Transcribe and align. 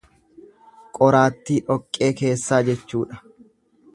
Qoraattii 0.99 1.59
dhoqqee 1.67 2.09
keessaa 2.21 2.61
jechuudha. 2.71 3.23